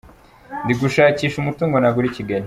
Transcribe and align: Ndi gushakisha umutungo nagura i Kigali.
Ndi 0.63 0.73
gushakisha 0.81 1.35
umutungo 1.39 1.75
nagura 1.77 2.07
i 2.09 2.15
Kigali. 2.17 2.39